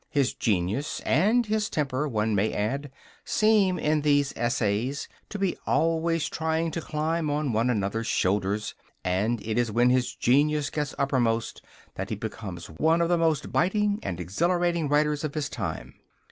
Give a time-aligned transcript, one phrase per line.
[0.09, 2.89] His genius and his temper, one may add,
[3.23, 9.39] seem, in these essays, to, be always trying to climb on one another's shoulders, and
[9.45, 13.99] it is when his genius gets uppermost that he becomes one of the most biting
[14.01, 15.93] and exhilarating writers of his time.